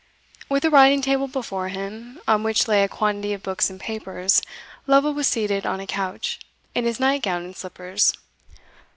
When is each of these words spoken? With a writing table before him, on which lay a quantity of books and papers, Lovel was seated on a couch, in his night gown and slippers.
With 0.49 0.65
a 0.65 0.71
writing 0.71 1.03
table 1.03 1.27
before 1.27 1.67
him, 1.67 2.19
on 2.27 2.41
which 2.41 2.67
lay 2.67 2.81
a 2.83 2.87
quantity 2.87 3.33
of 3.33 3.43
books 3.43 3.69
and 3.69 3.79
papers, 3.79 4.41
Lovel 4.87 5.13
was 5.13 5.27
seated 5.27 5.63
on 5.67 5.79
a 5.79 5.85
couch, 5.85 6.39
in 6.73 6.85
his 6.85 6.99
night 6.99 7.21
gown 7.21 7.43
and 7.45 7.55
slippers. 7.55 8.11